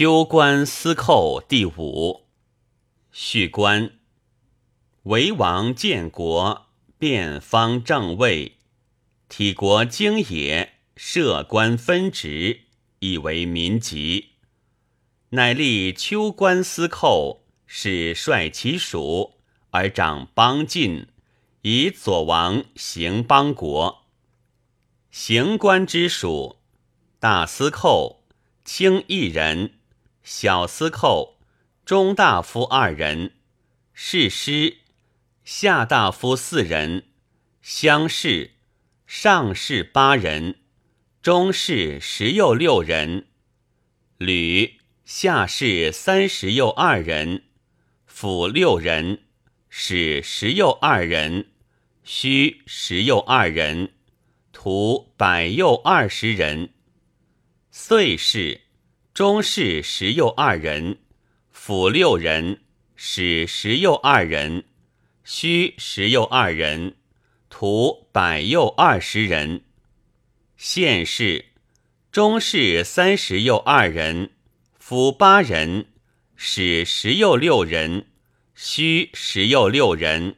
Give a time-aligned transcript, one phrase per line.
[0.00, 2.28] 秋官司寇第五。
[3.10, 3.98] 叙官：
[5.02, 6.66] 为王建国，
[6.98, 8.58] 变方正位，
[9.28, 12.60] 体国经也，设官分职，
[13.00, 14.34] 以为民籍。
[15.30, 19.40] 乃立秋官司寇，使率其属
[19.70, 21.08] 而掌邦晋，
[21.62, 24.04] 以左王行邦国。
[25.10, 26.58] 行官之属，
[27.18, 28.22] 大司寇，
[28.64, 29.74] 卿一人。
[30.30, 31.38] 小司寇、
[31.86, 33.32] 中大夫二人，
[33.94, 34.80] 士师、
[35.42, 37.06] 下大夫四人，
[37.62, 38.50] 乡试、
[39.06, 40.56] 上士八人，
[41.22, 43.28] 中士十又六人，
[44.18, 47.44] 吕、下士三十又二人，
[48.04, 49.22] 府六人，
[49.70, 51.52] 使十又二人，
[52.04, 53.94] 虚十又二人，
[54.52, 56.74] 徒百又二十人，
[57.70, 58.67] 岁士。
[59.18, 60.98] 中士十又二人，
[61.50, 62.60] 府六人，
[62.94, 64.66] 使十又二人，
[65.24, 66.94] 虚十又二人，
[67.50, 69.62] 徒百又二十人。
[70.56, 71.46] 县士，
[72.12, 74.30] 中士三十又二人，
[74.78, 75.86] 府八人，
[76.36, 78.06] 使十又六人，
[78.54, 80.36] 虚十又六人，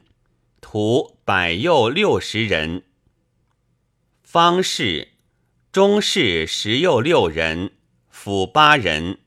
[0.59, 2.81] 徒百又六十人。
[4.23, 5.09] 方士，
[5.71, 7.73] 中士十又六人。
[8.23, 9.17] 府八人，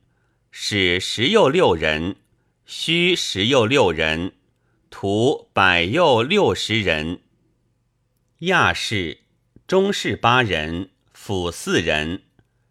[0.52, 2.14] 使十又六人，
[2.64, 4.34] 虚十又六人，
[4.88, 7.20] 徒百又六十人。
[8.38, 9.18] 亚士，
[9.66, 12.22] 中士八人，府四人，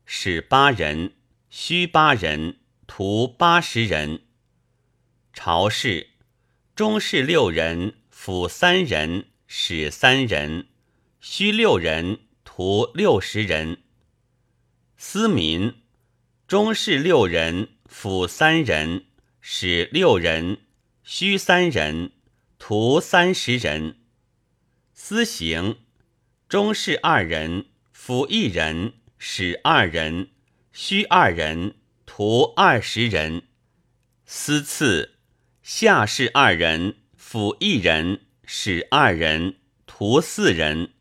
[0.06, 1.12] 使八人，
[1.50, 2.56] 虚八人，
[2.88, 4.22] 徒八十人。
[5.34, 6.08] 朝士，
[6.74, 10.68] 中士六人，府三人，使三人，
[11.20, 13.84] 虚六人，徒六十人。
[14.96, 15.83] 司民。
[16.46, 19.06] 中士六人，府三人，
[19.40, 20.58] 使六人，
[21.02, 22.12] 虚三人，
[22.60, 23.96] 徒三十人。
[24.94, 25.78] 司行，
[26.50, 30.28] 中士二人，府一人，使二人，
[30.74, 31.76] 虚二人，
[32.06, 33.44] 徒二十人。
[34.26, 35.16] 司次，
[35.64, 40.92] 下士二人，府一人，使二人，徒四人。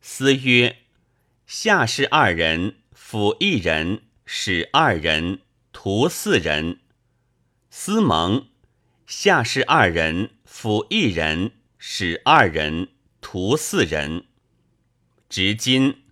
[0.00, 0.78] 司曰：
[1.46, 4.03] 下士二人，府一人。
[4.26, 5.40] 使二人，
[5.72, 6.80] 徒四人。
[7.68, 8.48] 司蒙，
[9.06, 12.88] 下士二人，辅一人，使二人，
[13.20, 14.24] 徒四人。
[15.28, 16.04] 执金，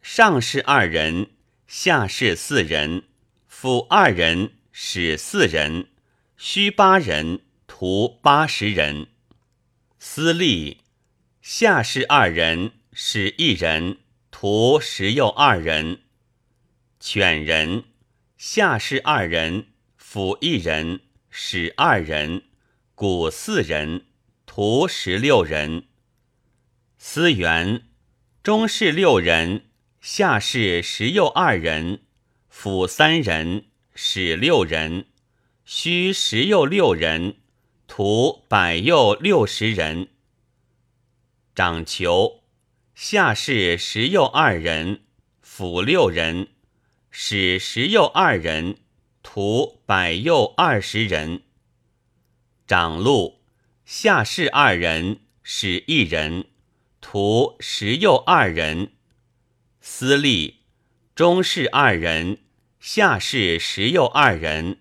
[0.00, 1.30] 上士二人，
[1.66, 3.02] 下士四人，
[3.46, 5.88] 辅二人，使四人，
[6.36, 9.08] 虚八人，徒八十人。
[9.98, 10.78] 司隶，
[11.40, 13.98] 下士二人，使一人，
[14.30, 16.01] 徒十又二人。
[17.04, 17.82] 犬人，
[18.36, 22.44] 下士二人，府一人，使二人，
[22.94, 24.06] 鼓四人，
[24.46, 25.88] 徒十六人。
[26.98, 27.88] 司员，
[28.44, 29.64] 中士六人，
[30.00, 32.02] 下士十又二人，
[32.48, 33.64] 府三人，
[33.96, 35.06] 使六人，
[35.64, 37.34] 虚十又六人，
[37.88, 40.10] 徒百又六十人。
[41.52, 42.44] 掌球，
[42.94, 45.02] 下士十又二人，
[45.40, 46.51] 府六人。
[47.14, 48.78] 使十又二人，
[49.22, 51.42] 徒百又二十人。
[52.66, 53.42] 长陆
[53.84, 56.46] 下士二人，使一人，
[57.02, 58.92] 徒十又二人。
[59.82, 60.62] 司隶
[61.14, 62.38] 中士二人，
[62.80, 64.78] 下士十又二人，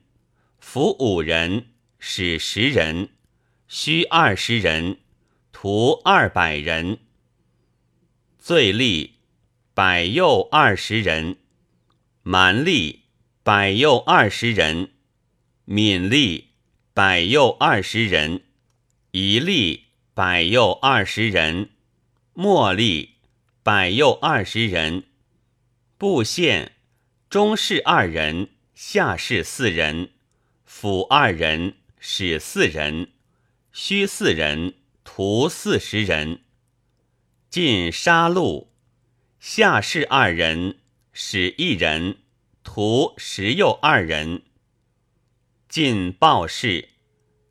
[0.58, 3.10] 服五人，使十人，
[3.68, 5.00] 虚二十人，
[5.52, 7.00] 徒二百人。
[8.40, 9.12] 最吏
[9.74, 11.41] 百又二十人。
[12.24, 13.00] 蛮吏
[13.42, 14.92] 百又二十人，
[15.66, 16.44] 闽吏
[16.94, 18.44] 百又二十人，
[19.10, 21.72] 夷吏百又二十人，
[22.34, 23.10] 末吏
[23.64, 25.06] 百又二十人。
[25.98, 26.74] 布县
[27.28, 30.12] 中士二人，下士四人，
[30.64, 33.14] 府二人，使四人，
[33.72, 36.42] 虚四人，徒四十人。
[37.50, 38.68] 进杀戮，
[39.40, 40.78] 下士二人。
[41.14, 42.20] 使一人，
[42.64, 44.44] 徒十又二人。
[45.68, 46.90] 进报事，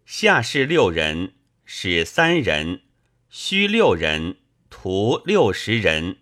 [0.06, 1.34] 下士六人，
[1.64, 2.82] 使三人，
[3.28, 4.38] 虚六人，
[4.70, 6.18] 徒六十人。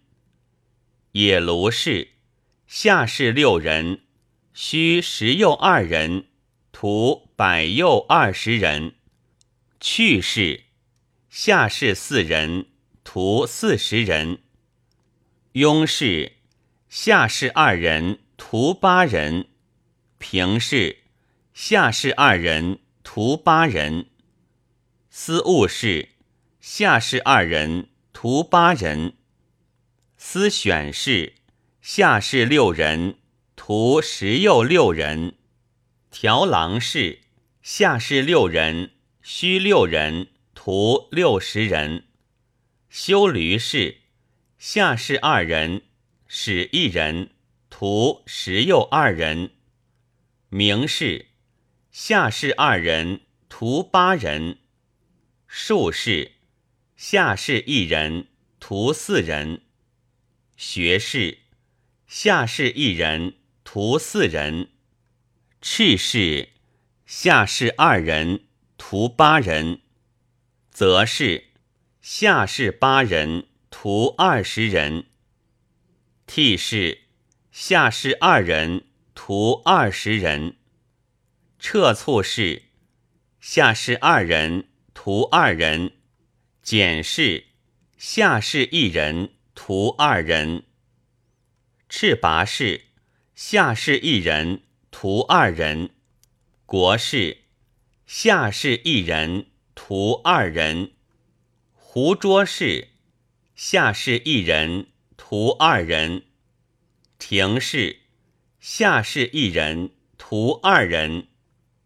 [1.13, 2.09] 野卢氏，
[2.67, 4.01] 下士六人，
[4.53, 6.27] 虚十又二人，
[6.73, 8.97] 徒百又二十人。
[9.81, 10.65] 去世，
[11.31, 12.67] 下士四人，
[13.05, 14.43] 徒四十人。
[15.53, 16.38] 雍氏。
[16.89, 19.45] 下士二人，徒八人；
[20.17, 21.01] 平氏，
[21.53, 24.07] 下士二人，徒八人。
[25.11, 26.09] 司务氏，
[26.61, 29.13] 下士二人，徒八人。
[30.17, 31.35] 司选士，
[31.83, 33.19] 下士六人，
[33.55, 35.35] 徒十又六人。
[36.11, 37.21] 调郎氏，
[37.61, 42.05] 下士六人，须六人，徒六十人。
[42.89, 43.99] 修驴氏，
[44.59, 45.83] 下士二人，
[46.31, 47.31] 使一人，
[47.71, 49.53] 徒十又二人。
[50.51, 51.29] 名士，
[51.91, 54.59] 下士二人，徒八人。
[55.47, 56.33] 术士，
[56.97, 58.27] 下士一人，
[58.61, 59.63] 徒四人；
[60.55, 61.39] 学士，
[62.07, 64.67] 下士一人，徒四人；
[65.63, 66.51] 赤士，
[67.07, 68.45] 下士二人，
[68.77, 69.79] 徒八人；
[70.71, 71.45] 则士，
[72.03, 75.05] 下士八人，徒二十人；
[76.29, 77.05] 替士，
[77.51, 78.85] 下士二人，
[79.15, 80.57] 徒二十人；
[81.59, 82.65] 撤促士，
[83.41, 84.69] 下士二人。
[84.93, 85.93] 徒二人，
[86.61, 87.47] 简氏
[87.97, 90.65] 下士一人，徒二人。
[91.89, 92.89] 赤拔氏
[93.35, 95.91] 下士一人，徒二人。
[96.67, 97.45] 国士
[98.05, 100.93] 下士一人，徒二人。
[101.73, 102.89] 胡捉氏
[103.55, 104.89] 下士一人，
[105.31, 106.23] 徒二人。
[107.19, 107.99] 廷氏
[108.61, 111.29] 下士一人，徒二人。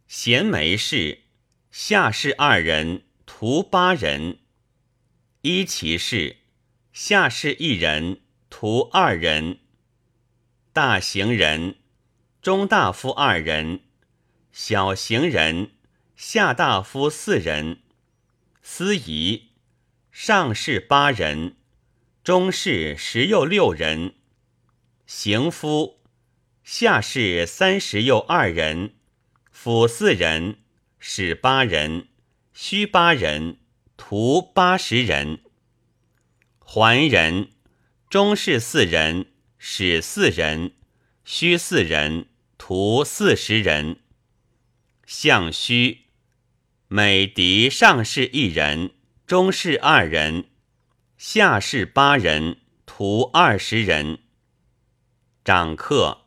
[0.06, 1.22] 贤梅氏。
[1.68, 4.36] 下士二人，徒八人；
[5.40, 6.36] 一骑士，
[6.92, 9.56] 下士一人，徒二人；
[10.72, 11.74] 大行人，
[12.40, 13.80] 中大夫二人；
[14.52, 15.72] 小行人，
[16.14, 17.78] 下大夫四人；
[18.62, 19.48] 司仪，
[20.12, 21.56] 上士八人，
[22.24, 24.12] 中士十又六人；
[25.06, 25.98] 行夫，
[26.62, 28.94] 下士三十又二人，
[29.50, 30.58] 辅四人。
[31.00, 32.06] 使八人，
[32.52, 33.56] 须八人，
[33.96, 35.40] 徒八十人。
[36.60, 37.48] 还人，
[38.08, 39.26] 中士四人，
[39.58, 40.74] 使四人，
[41.24, 42.26] 须四人，
[42.56, 43.96] 徒四十人。
[45.04, 46.02] 相须，
[46.86, 48.92] 每敌上士一人，
[49.26, 50.44] 中士二人，
[51.24, 54.18] 下士八人，徒二十人。
[55.44, 56.22] 掌客，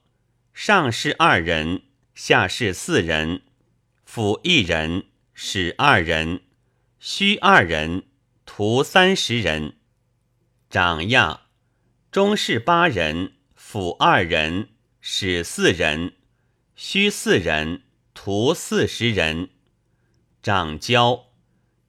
[0.54, 1.82] 上士二人，
[2.14, 3.42] 下士四人。
[4.06, 6.44] 辅一人，使二人，
[6.98, 8.04] 须二人，
[8.46, 9.76] 徒三十人。
[10.70, 11.42] 长亚，
[12.10, 14.70] 中士八人，辅二人，
[15.02, 16.14] 使四人，
[16.74, 17.84] 须四人，
[18.14, 19.50] 徒四十人。
[20.42, 21.34] 长交，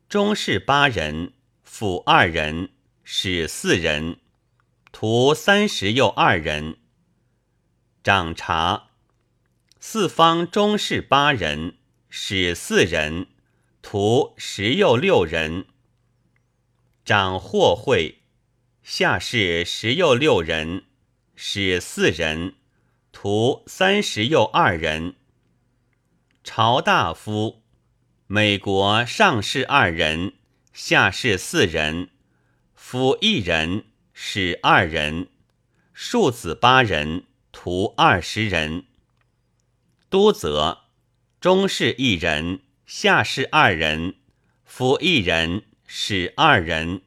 [0.09, 2.71] 中士八人，辅二人，
[3.09, 4.19] 使四人，
[4.91, 6.79] 徒三十又二人。
[8.03, 8.89] 掌察，
[9.79, 11.77] 四方中士八人。
[12.11, 13.29] 使四人，
[13.81, 15.67] 徒十又六人。
[17.05, 18.23] 掌货会，
[18.83, 20.87] 下士十又六人，
[21.37, 22.57] 使四人，
[23.13, 25.15] 徒三十又二人。
[26.43, 27.63] 朝大夫，
[28.27, 30.33] 美国上士二人，
[30.73, 32.11] 下士四人，
[32.89, 35.27] 辅一人，使二人，
[35.93, 38.85] 庶子八人，徒二十人。
[40.09, 40.85] 都则。
[41.41, 44.15] 中士一人，下士二人，
[44.65, 47.03] 辅一人，使二人，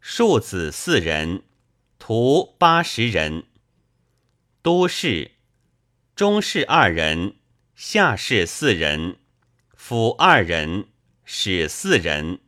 [0.00, 1.42] 庶子四人，
[1.98, 3.44] 徒八十人。
[4.62, 5.32] 都士，
[6.16, 7.36] 中士二人，
[7.74, 9.18] 下士四人，
[9.76, 10.86] 辅二人，
[11.26, 12.40] 使四人，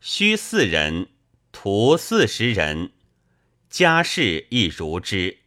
[0.00, 1.08] 须四人，
[1.52, 2.92] 徒四十人。
[3.68, 5.39] 家事亦如之。